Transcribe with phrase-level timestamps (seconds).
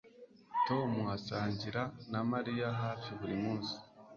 [0.67, 3.75] Tom asangira na Mariya hafi buri munsi